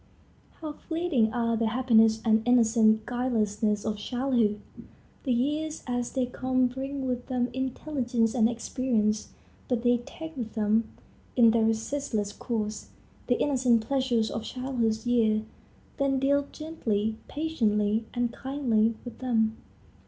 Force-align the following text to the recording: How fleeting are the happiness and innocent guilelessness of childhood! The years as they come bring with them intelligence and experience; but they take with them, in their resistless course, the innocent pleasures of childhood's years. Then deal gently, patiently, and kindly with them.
How 0.61 0.71
fleeting 0.73 1.31
are 1.31 1.55
the 1.55 1.67
happiness 1.67 2.23
and 2.25 2.41
innocent 2.43 3.05
guilelessness 3.05 3.85
of 3.85 3.97
childhood! 3.97 4.59
The 5.25 5.31
years 5.31 5.83
as 5.85 6.13
they 6.13 6.25
come 6.25 6.65
bring 6.65 7.05
with 7.05 7.27
them 7.27 7.49
intelligence 7.53 8.33
and 8.33 8.49
experience; 8.49 9.27
but 9.67 9.83
they 9.83 9.97
take 9.99 10.35
with 10.35 10.53
them, 10.53 10.89
in 11.35 11.51
their 11.51 11.65
resistless 11.65 12.33
course, 12.33 12.89
the 13.27 13.39
innocent 13.39 13.85
pleasures 13.85 14.31
of 14.31 14.41
childhood's 14.41 15.05
years. 15.05 15.43
Then 15.97 16.17
deal 16.17 16.47
gently, 16.51 17.17
patiently, 17.27 18.05
and 18.15 18.33
kindly 18.33 18.95
with 19.05 19.19
them. 19.19 19.55